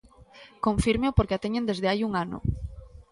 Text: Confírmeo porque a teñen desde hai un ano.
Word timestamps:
Confírmeo 0.65 1.15
porque 1.17 1.35
a 1.35 1.41
teñen 1.43 1.67
desde 1.69 1.89
hai 1.89 1.99
un 2.07 2.11
ano. 2.23 2.37